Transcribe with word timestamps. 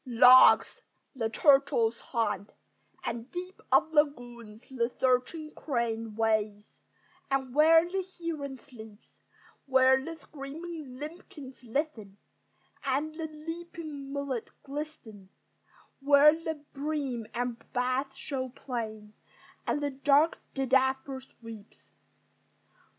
Logs, 0.07 0.81
the 1.15 1.29
turtles 1.29 1.99
haunt; 1.99 2.51
and 3.03 3.29
deeps 3.31 3.61
Of 3.71 3.93
lagoons 3.93 4.67
the 4.69 4.89
searching 4.89 5.53
crane 5.53 6.15
Wades; 6.15 6.81
and 7.29 7.53
where 7.53 7.85
the 7.85 8.03
heron 8.17 8.57
sleeps; 8.57 9.19
Where 9.67 10.03
the 10.03 10.15
screaming 10.15 10.97
limpkins 10.97 11.61
listen, 11.63 12.17
And 12.83 13.13
the 13.13 13.27
leaping 13.27 14.11
mullet 14.11 14.49
glisten; 14.63 15.29
Where 15.99 16.33
the 16.33 16.55
bream 16.73 17.27
and 17.35 17.63
bass 17.71 18.07
show 18.15 18.49
plain, 18.49 19.13
And 19.67 19.83
the 19.83 19.91
dark 19.91 20.39
didapper 20.55 21.21
sweeps. 21.21 21.91